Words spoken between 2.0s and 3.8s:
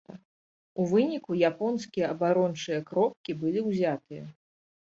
абарончыя кропкі былі